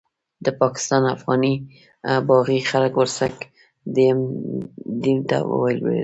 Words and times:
د 0.45 0.47
پاکستان 0.61 1.03
افغاني 1.15 1.53
باغي 2.29 2.59
خلک 2.71 2.93
ورسک 2.97 3.35
ډېم 5.03 5.17
ته 5.29 5.37
ولوېدل. 5.59 5.99